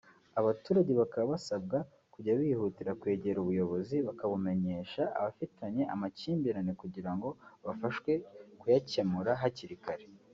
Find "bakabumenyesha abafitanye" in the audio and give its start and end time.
4.07-5.83